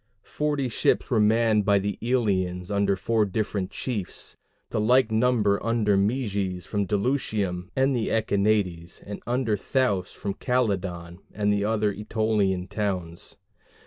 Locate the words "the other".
11.53-11.93